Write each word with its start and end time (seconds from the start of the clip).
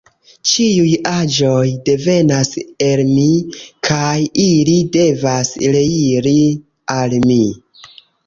Ĉiuj 0.51 0.93
aĵoj 1.09 1.65
devenas 1.89 2.49
el 2.85 3.03
Mi, 3.09 3.27
kaj 3.89 4.15
ili 4.45 4.79
devas 4.97 5.53
reiri 5.77 6.37
al 6.97 7.17
Mi. 7.29 7.41